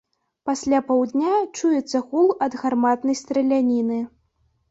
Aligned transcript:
Пасля 0.49 0.77
паўдня 0.87 1.33
чуецца 1.57 2.01
гул 2.07 2.31
ад 2.47 2.57
гарматнай 2.61 3.15
страляніны. 3.23 3.99